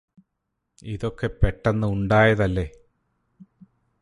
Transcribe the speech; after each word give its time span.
ഇതൊക്കെ 0.83 1.27
പെട്ടന്ന് 1.41 1.87
ഉണ്ടായതല്ലേ 1.87 2.67